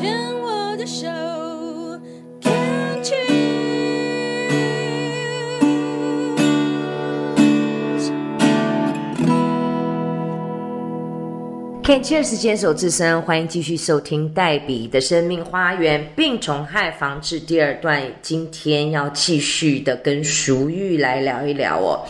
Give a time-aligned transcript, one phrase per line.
[0.00, 1.06] 牵我的手
[2.40, 3.10] ，Can't
[11.84, 18.02] you？Can Cheers 坚守自身，欢迎继续收听黛比的生命花园病虫害防治第二段。
[18.22, 22.00] 今天要继续的跟淑玉来聊一聊哦。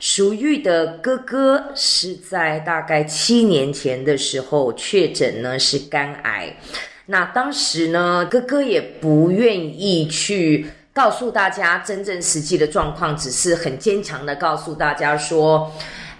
[0.00, 6.56] 淑玉的哥哥是在大概七年前的时候确诊呢是肝癌，
[7.06, 15.72] 那当时呢哥哥也不愿意去告诉大家真正实际的状况，只是很坚强的告诉大家说。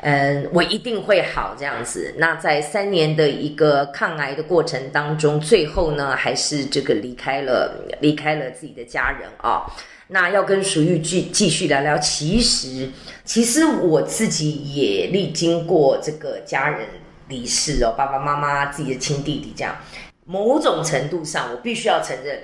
[0.06, 2.14] 嗯，我一定会好这样子。
[2.18, 9.64] 那在三年的一个抗癌的过程当中，最后呢，还是这个离开了，离开了自己的家人啊。
[10.08, 12.90] 那要跟淑玉继继续聊聊，其实
[13.24, 16.86] 其实我自己也历经过这个家人
[17.28, 19.74] 离世哦，爸爸妈妈、自己的亲弟弟这样。
[20.24, 22.40] 某种程度上，我必须要承认，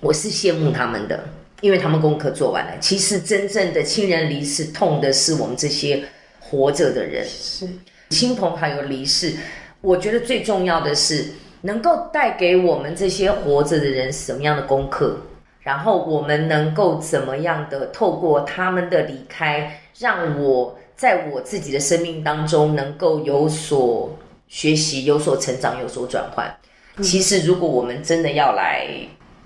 [0.00, 1.24] 我是羡慕他们的，
[1.60, 2.72] 因为他们功课做完了。
[2.80, 6.04] 其实真正的亲人离世，痛的是我们这些。
[6.44, 7.66] 活着的人是
[8.10, 9.32] 亲朋好友离世，
[9.80, 11.24] 我觉得最重要的是
[11.62, 15.16] 能够带给我们这些活着的人什么样的功课，
[15.60, 24.14] 然后我们能够怎么样的透过他们的离开，让我在我自己的生命当中能够有所
[24.46, 26.54] 学习、有所成长、有所转换。
[27.00, 28.88] 其实，如果我们真的要来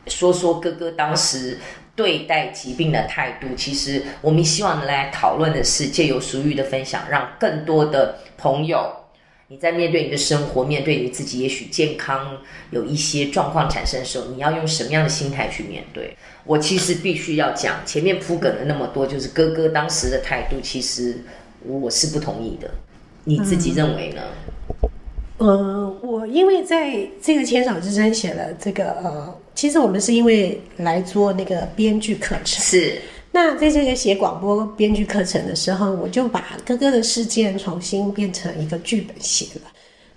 [0.06, 1.58] 说说哥哥当时。
[1.96, 8.94] 对待疾病的态度，其实我们希望来讨论的是，借由俗语的分享，让更多的朋友，
[9.48, 12.36] 你在面对你的生活，面对你自己，也许健康
[12.70, 16.14] 有一些状况产生的时候，你要用什么样的心态去面对？
[16.44, 21.24] 我其实必须要讲，前面铺梗了那么多，就是哥哥当时的态度，其实
[21.64, 22.70] 我是不同意的。
[23.24, 24.20] 你自己认为呢？
[24.82, 24.90] 嗯，
[25.38, 29.34] 我因为在这个牵手之声写了这个呃。
[29.54, 33.00] 其实我们是因为来做那个编剧课程，是。
[33.32, 39.62] 那在这个写广播编剧课程的时候，我就把哥哥的事件重新变成一个剧本写了。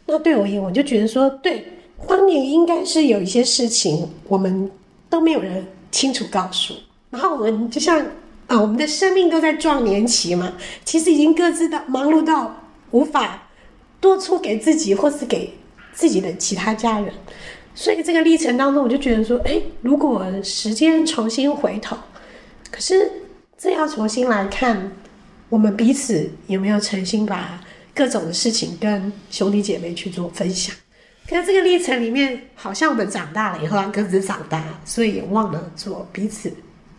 [0.05, 1.65] 那对我而言，我就觉得说，对，
[2.05, 4.69] 当年应该是有一些事情，我们
[5.09, 6.73] 都没有人清楚告诉。
[7.09, 8.05] 然后我们就像
[8.47, 10.51] 啊，我们的生命都在壮年期嘛，
[10.83, 12.53] 其实已经各自的忙碌到
[12.91, 13.48] 无法
[13.99, 15.53] 多出给自己，或是给
[15.93, 17.13] 自己的其他家人。
[17.75, 21.97] 所以这个历程当中，我就觉得说，哎，如果时间重新回头，
[22.71, 23.11] 可是
[23.57, 24.91] 这要重新来看，
[25.49, 27.61] 我们彼此有没有诚心把
[27.93, 30.75] 各种的事情跟兄弟姐妹去做分享？
[31.29, 36.51] 可是这个历程里面，好像我们长大了以后，各自长大，所以也忘了做彼此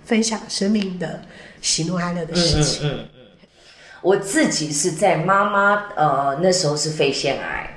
[0.05, 1.21] 分享生命的
[1.61, 2.89] 喜怒哀乐的事情。
[4.03, 7.69] 我自己是在妈妈呃那时候是肺腺癌。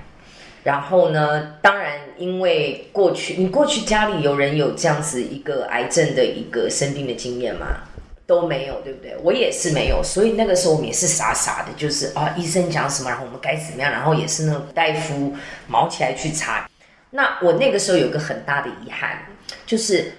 [0.64, 1.56] 然后呢？
[1.62, 7.82] 当然，因为过去你过去家里有人有这样子一个癌症的一个生病的经验吗？
[8.26, 9.14] 都没有，对不对？
[9.22, 15.36] 我也是没有，所以那个时候我们也是傻傻的，就是啊，医生讲什么，然后我们该怎么样，然后也是那种大夫
[15.68, 16.66] 毛起来去查。
[17.10, 19.18] 那我那个时候有个很大的遗憾，
[19.66, 20.14] 就是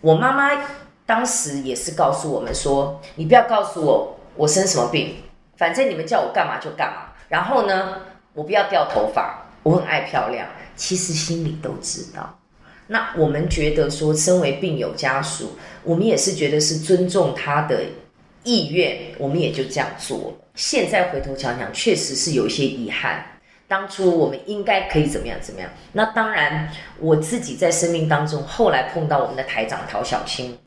[0.00, 0.62] 我妈妈
[1.04, 5.16] 当时也是告诉我们说：“你不要告诉我我生什么病，
[5.56, 7.12] 反正你们叫我干嘛就干嘛。
[7.28, 8.00] 然后呢，
[8.34, 12.36] 我不要掉头发。”我很爱漂亮，其实心里都知道。
[12.88, 17.84] 那我们觉得说，身为病友家属，我们也是觉得是尊重他的
[18.42, 20.48] 意愿，我们也就这样做了。
[20.56, 23.24] 现在回头想想，确实是有一些遗憾。
[23.68, 25.70] 当初我们应该可以怎么样怎么样？
[25.92, 26.68] 那当然，
[26.98, 30.58] 我自己在生命当中，后来碰到我们的台长陶小青，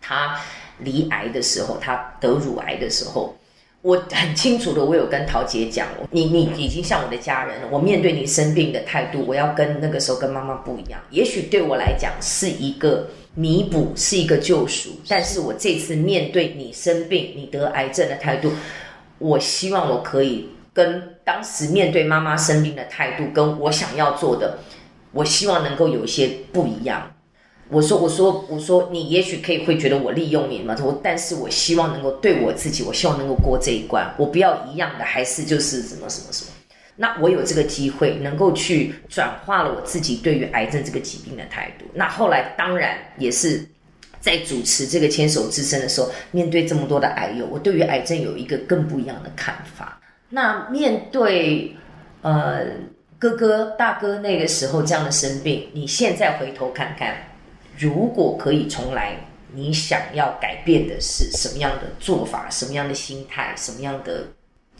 [0.00, 0.40] 他
[0.78, 3.36] 离癌的时候，他得乳癌的时候。
[3.82, 7.68] 我很清楚的，我有跟陶姐讲，你你已经像我的家人了。
[7.70, 11.00] 我面对你生病的态度，我要跟那个时候跟妈妈不一样。
[11.10, 14.90] 也许对我来讲是一个弥补，是一个救赎。
[15.08, 18.52] 但是我这次面对你生病、你得癌症的态度，
[19.18, 24.58] 我希望我可以跟当时面对妈妈生病的态度，跟我想要做的，
[25.12, 27.10] 我希望能够有一些不一样。
[27.70, 30.76] 我说，我说，我说，你也许可以会觉得我利用你嘛？
[30.82, 36.50] 我，但是我希望能够对我自己，我希望能够过这一关，我不要一样的，还是就是什么什么什么。
[36.96, 41.86] 那我有这个机会，能够去转化了我自己对于癌症这个疾病的态度。
[41.94, 43.64] 那后来当然也是
[44.20, 50.00] 在主持这个牵手之声的时候，面对这么多的癌友，我对于癌症有一个更不一样的看法。
[50.28, 51.74] 那面对
[52.22, 52.66] 呃
[53.18, 57.14] 哥哥大哥那个时候这样的生病，你现在回头看看。
[57.80, 59.16] 如果可以重来，
[59.54, 62.48] 你想要改变的是什么样的做法？
[62.50, 63.54] 什么样的心态？
[63.56, 64.28] 什么样的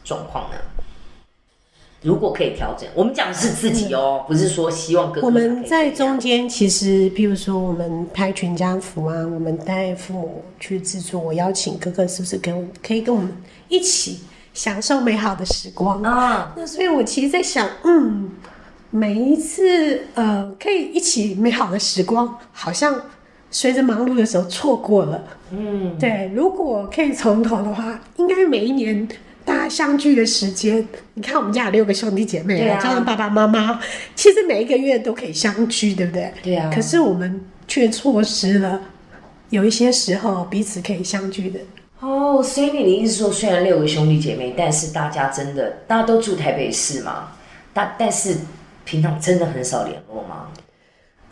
[0.04, 0.56] 状况呢？
[2.02, 13.30] 如果可以调整，我们讲的是自己哦，不是说希望哥哥我们在中间，其实譬如说我们拍全家福啊，我们带父母去制作，我邀请哥哥是不是跟可以跟我们
[13.68, 14.20] 一起
[14.54, 16.02] 享受美好的时光？
[16.02, 18.30] 啊，那所以我其实，在想，嗯，
[18.90, 23.00] 每一次呃，可以一起美好的时光，好像
[23.50, 25.24] 随着忙碌的时候错过了。
[25.52, 29.08] 嗯，对，如果可以从头的话，应该每一年
[29.44, 33.80] 大家相聚的时间，你看我们家有六个兄弟姐妹，对啊加上爸爸妈妈，
[34.14, 36.32] 其实每一个月都可以相聚，对不对？
[36.42, 38.80] 对啊可是我们却错失了
[39.50, 41.60] 有一些时候彼此可以相聚的。
[42.00, 47.28] 哦，所以你的意思说，虽然六个兄弟姐妹，但是大家真的大家都住台北市嘛，
[47.72, 48.36] 但但是
[48.90, 50.48] 平常真的很少联络吗？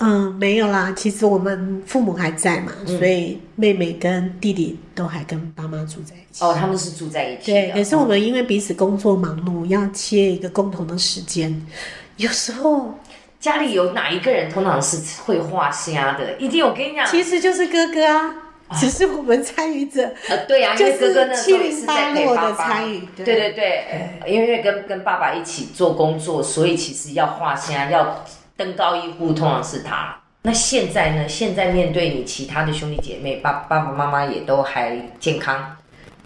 [0.00, 6.44] 嗯，没有啦，其实我们父母还在嘛，嗯所以妹妹跟弟弟都还跟爸妈住在一起。
[6.44, 11.66] 哦，他们是住在一起对，可是我们因为彼此工作忙碌，要切一个共同的时间，
[12.16, 12.94] 有时候
[13.40, 16.36] 家里有哪一个人通常是会画虾的？
[16.38, 18.34] 一定我跟你讲，其实就是哥哥啊，
[18.78, 20.12] 只是我们参与者。
[20.28, 23.84] 呃，对啊，因就是为哥哥那时候也是在陪708爸爸的参与对对对
[24.26, 28.24] 因为跟跟爸爸一起做工作，所以其实要画虾要
[28.56, 30.16] 登高一呼，通常是他。
[30.42, 31.28] 那现在呢？
[31.28, 35.76] 现在面对你其他的兄弟姐妹，爸爸爸妈妈也都还健康，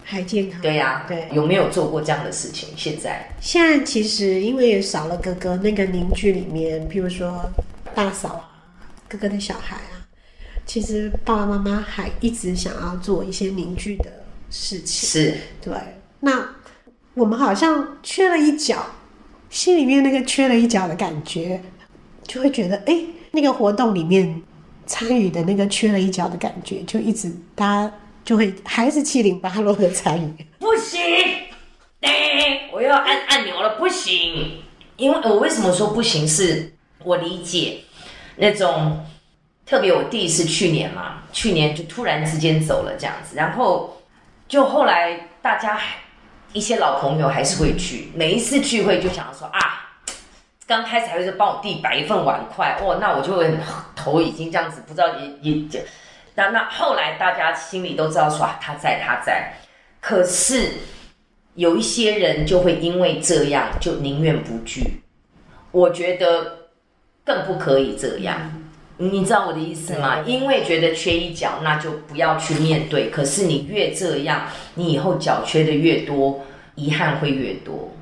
[0.05, 0.61] 还健康。
[0.61, 1.27] 对呀、对。
[1.33, 2.69] 有没有做过这样的事情？
[2.77, 7.43] 现在现在其实因为少了哥哥，那个邻居里面，譬如说
[7.95, 8.45] 大嫂啊，
[9.09, 9.92] 哥哥的小孩啊，
[10.65, 14.11] 其实爸爸妈妈还一直想要做一些凝聚的
[14.51, 15.09] 事情。
[15.09, 15.75] 是对，
[16.21, 16.49] 那
[17.15, 18.87] 我们好像缺了一角，
[19.51, 21.63] 心里面那个缺了一角的感觉，
[22.27, 24.43] 就会觉得，哎，那个活动里面
[24.87, 27.95] 参与的那个缺了一角的感觉，就一直大家
[28.25, 30.47] 就会还是七零八落的参与。
[30.59, 31.01] 不行，
[32.01, 34.63] 哎，我要按按钮了，不行。
[34.97, 36.73] 因为我为什么说不行是？
[37.05, 37.81] 我理解
[38.37, 39.05] 那种，
[39.65, 44.03] 特别我弟是去年嘛，去年就突然之间走了这样子，然后
[44.49, 45.81] 就后来大家
[46.53, 49.95] 一些老朋友还是会去，每一次聚会就想说啊，
[50.67, 53.55] 刚开始还会说帮我弟摆一份碗筷，哦，那我就会
[53.97, 55.85] 头已经这样子，不知道也也也，
[56.35, 59.55] 那那后来大家心里都知道说啊，他在他在，
[60.01, 60.73] 可是
[61.55, 65.03] 有一些人就会因为这样就宁愿不聚，
[65.71, 66.69] 我觉得
[67.25, 68.62] 更不可以这样。
[68.99, 70.21] 你知道我的意思吗？
[70.25, 73.11] 因为觉得缺一角，那就不要去面对。
[73.11, 74.43] 可是你越这样，
[74.75, 76.45] 你以后角缺的越多，
[76.77, 77.93] 遗憾会越多。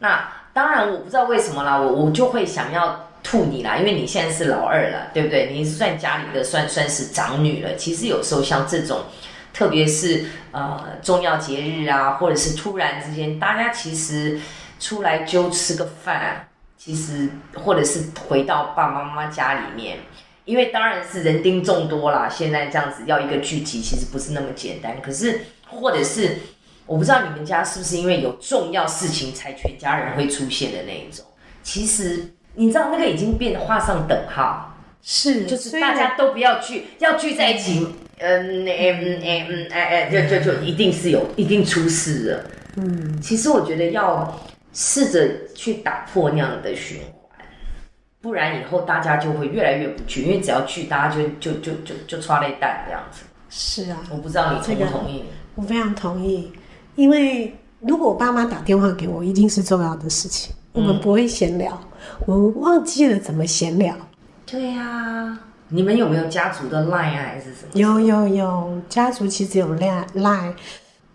[0.00, 5.50] 那当然，我不知道为什么啦，我我就会想要吐你啦，因为你现在是老二了，对不对？
[5.52, 7.76] 你是算家里的算算是长女了。
[7.76, 9.02] 其实有时候像这种，
[9.52, 14.40] 特别是呃重要节日啊，或者是突然之间，大家其实
[14.80, 19.98] 出来就吃个饭，其实或者是回到爸爸妈妈家里面。
[20.48, 24.96] 因为当然是人丁众多啦，现在这样子要一个聚集，其实不是那么简单。
[25.02, 26.36] 可是，或者是
[26.86, 31.22] 我不知道你们家是不是因为有重要事情才全家人会出现的那一种。
[31.62, 37.86] 其实你知道那个已经变得画上等号，是，就是大家都不要聚，要聚在一起，
[38.16, 42.44] 嗯嗯嗯嗯哎哎，就就就一定是有一定出事了。
[42.76, 44.40] 嗯，其实我觉得要
[44.72, 47.17] 试着去打破那样的循环。
[48.20, 53.24] 不然以后大家就会越来越不去，因为只要去，大家就就就就就抓了一蛋这样子。
[53.48, 55.24] 是啊，我不知道你同不同意？
[55.54, 56.52] 我非常同意，
[56.96, 61.80] 因为如果我爸妈打电话给我，一定是重要的事情，我们不会闲聊，
[62.26, 63.94] 我们忘记了怎么闲聊。
[64.44, 65.38] 对呀、
[65.68, 67.70] 你们有没有家族的 line 啊，还是什么？
[67.74, 70.52] 有有有，家族其实有赖赖，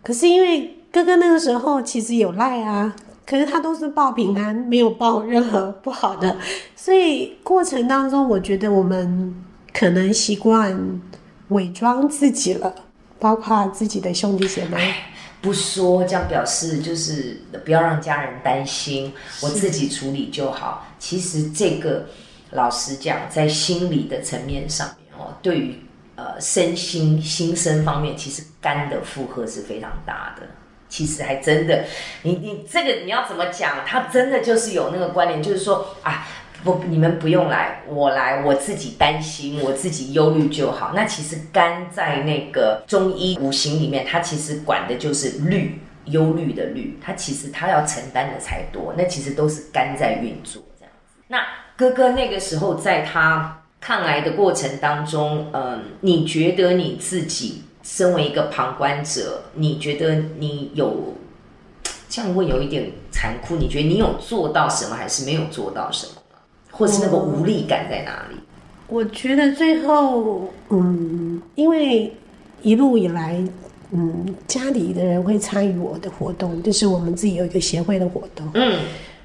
[0.02, 6.38] 可是因为哥哥那个时候其实有赖啊，可是他都是报平安，没有报任何不好的，
[6.76, 9.34] 所以过程当中，我觉得我们
[9.74, 11.02] 可能习惯
[11.50, 12.76] 伪装自己了，
[13.20, 14.94] 包括自己的兄弟姐妹。
[15.42, 19.12] 不说，这样表示就是不要让家人担心，
[19.42, 20.86] 我自己处理就好。
[21.00, 22.06] 其实这个
[22.52, 25.76] 老实讲，在心理的层面上面哦，对于
[26.16, 30.48] 呃身心心身方面，其实肝的负荷是非常大的。
[30.94, 31.86] 其实还真的，
[32.22, 33.78] 你你这个你要怎么讲？
[33.84, 36.28] 他真的就是有那个关联，就是说啊，
[36.64, 40.92] 不，你们不用来，我来，我自己担心，我自己忧虑就好。
[40.94, 51.24] 那其实肝在那个中医五行里面，它其实管的就是虑，忧虑的虑，它其实它要承担的才多，那其实都是肝在运作这样子。
[51.28, 51.44] 那
[51.76, 61.14] 哥哥那个时候在他抗癌的过程当中，嗯，你觉得你自己身为一个旁观者，你觉得你有
[62.10, 63.58] 这样会有一点残酷。
[63.58, 66.38] 你觉得你有做到什么，还是没有做到什么呢？
[66.72, 68.38] 或是那个无力感在哪里？
[68.88, 72.14] 我觉得最后，嗯，因为
[72.62, 73.44] 一路以来，
[73.92, 78.80] 嗯，家里的人会参与我的活动，就是我们自己有一个协会的活动，嗯，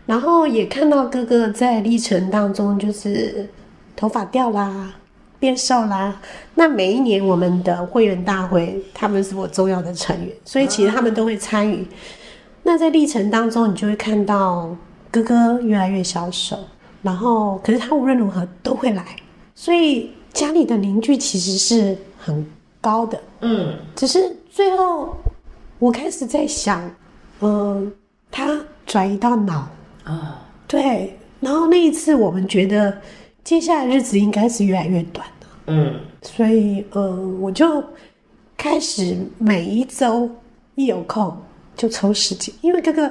[0.07, 3.49] 然后也看到哥哥在历程当中，就是
[3.95, 4.95] 头发掉啦，
[5.39, 6.21] 变瘦啦。
[6.55, 11.87] 那每一年我们的会员大会，他们是我重要的成员，所以其实他们都会参与。
[12.63, 14.77] 那在历程当中，你就会看到
[15.11, 16.59] 哥哥越来越消瘦，
[17.03, 19.05] 然后可是他无论如何都会来，
[19.55, 22.47] 所以家里的凝聚其实是很
[22.81, 23.19] 高的。
[23.41, 25.17] 嗯，只是最后
[25.79, 26.91] 我开始在想，
[27.41, 27.91] 嗯、
[28.31, 29.69] 他转移到脑，
[30.05, 32.99] 啊，对，然后那一次我们觉得
[33.49, 37.83] 接下来日子应该是越来越短的，嗯，所以嗯，我就
[38.59, 40.31] 开始每一周
[40.75, 41.35] 一有空
[41.75, 43.11] 就抽时间，因为哥哥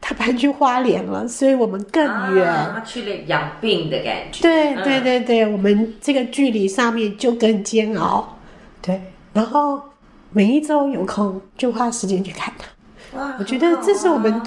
[0.00, 2.52] 他搬去花莲了，所以我们更远。
[2.52, 4.42] 啊他去了养病的感觉。
[4.42, 8.36] 对嗯对对对，我们这个距离上面就更煎熬。
[8.82, 9.00] 对，
[9.32, 9.80] 然后
[10.32, 13.20] 每一周有空就花时间去看他。
[13.20, 14.42] 哇，我觉得这是我们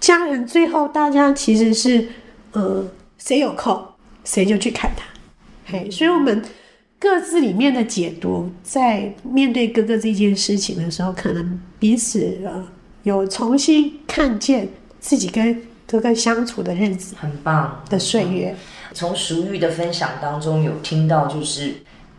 [0.00, 2.08] 家人最后大家其实是，
[2.50, 2.84] 呃，
[3.16, 3.80] 谁有空
[4.24, 5.04] 谁就去砍他。
[5.64, 6.42] 嘿，所以我们
[6.98, 12.66] 各自里面的解读，在面对哥哥这件事情的时候，可能彼此呃
[13.02, 14.68] 有重新看见
[15.00, 18.54] 自己跟哥哥相处的日子很棒的岁月。
[18.94, 21.74] 从熟玉的分享当中有听到，就是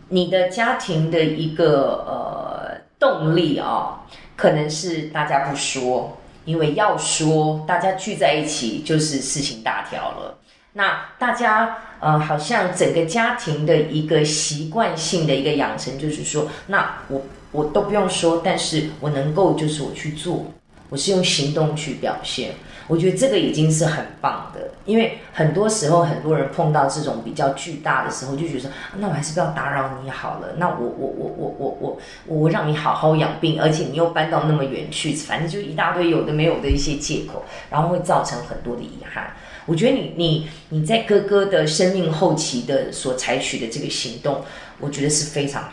[0.08, 4.04] 你的家庭的一个呃动力啊、
[4.36, 10.38] 可能是大家不说，因为要说，大家聚在一起就是事情大条了。
[10.74, 20.46] 那大家呃，好像整个家庭的一个习惯性的一个养成，就是说，那我我都不用说，但是我能够就是我去做，
[20.90, 22.50] 我是用行动去表现。
[22.86, 30.48] 我觉得这个已经是很棒的，因为很多时候很多人碰到这种比较巨大的时候，就觉得说，那我还是不要打扰你好了。
[30.58, 39.32] 那我我我我我我我让你好好养病，而且你又搬到那么远去，反正就一大堆有的没有的一些借口，然后会造成很多的遗憾。
[39.66, 44.42] 我觉得你你你在哥哥的生命后期的所采取的这个行动，
[44.80, 45.70] 我觉得是非常好。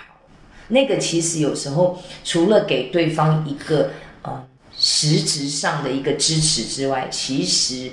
[0.67, 4.45] 那个其实有时候除了给对方一个呃
[4.77, 7.91] 实质上的一个支持之外，其实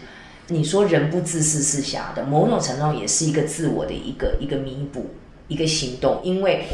[0.49, 5.11] 你说人不自私是假的，某种程度上也是一个自我的一个一个弥补，
[5.49, 6.65] 一个行动，因为。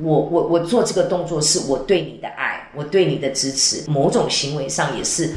[0.00, 5.34] 我我我做这个动作是我对你的爱，我对你的支持，某种行为上也是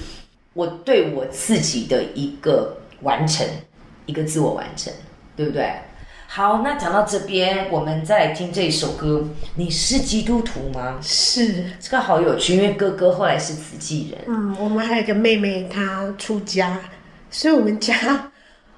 [0.53, 3.45] 我对我自己的一个完成，
[4.05, 4.91] 一个自我完成，
[5.35, 5.71] 对不对？
[6.27, 9.21] 好，那讲到这边，我们再来听这一首歌。
[9.55, 10.97] 你是基督徒吗？
[11.01, 14.21] 是，这个好有趣，因为哥哥后来是慈济人。
[14.27, 16.79] 嗯，我们还有一个妹妹，她出家，
[17.29, 18.31] 所以我们家，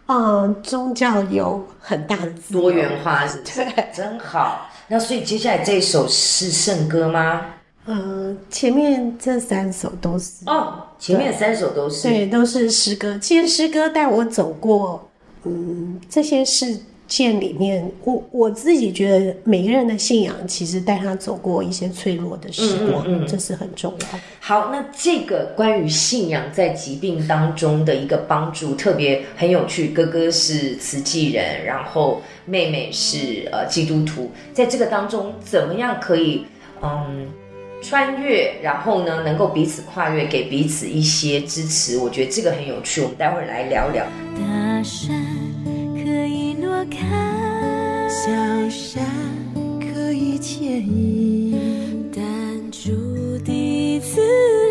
[0.08, 4.68] 嗯， 宗教有很大的多元化是不是对，真好。
[4.88, 7.42] 那所以接下来这一首是圣歌吗？
[7.86, 12.08] 嗯，前面这三首都是，哦，前面三首都是。
[12.08, 13.18] 对，都是诗歌。
[13.20, 15.10] 其实诗歌带我走过，
[15.44, 24.20] 嗯，这些事件里面，我我自己觉得每个人的信仰其实带他走过一些脆弱的时光，嗯嗯嗯这是很重要。
[24.40, 29.90] 好，那这个关于信仰在疾病当中的一个帮助，特别很有趣。
[29.90, 36.46] 哥哥是慈济人，然后妹妹是呃基督徒，在这个当中，怎么样可以
[36.82, 37.28] 嗯
[37.84, 43.02] 穿越，然后呢，能够彼此跨越，给彼此一些支持，我觉得这个很有趣。
[43.02, 44.06] 我们待会儿来聊聊。
[44.36, 45.14] 大山
[45.94, 48.32] 可以挪开，小
[48.70, 49.04] 山
[49.82, 51.56] 可以迁移，
[52.16, 52.24] 但
[52.72, 54.63] 注定自。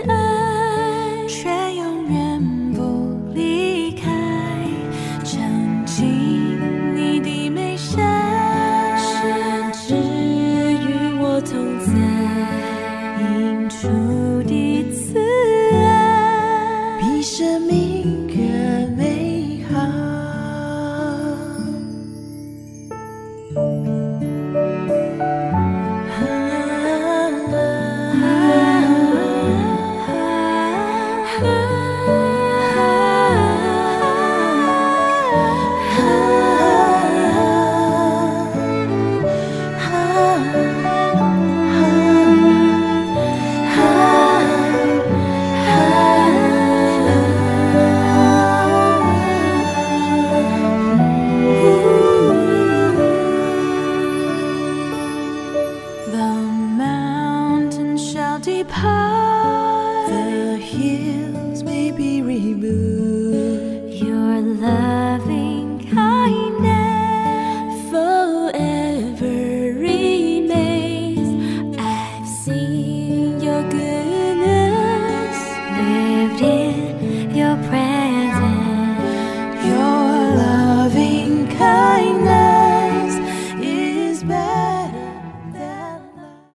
[58.43, 59.32] depart.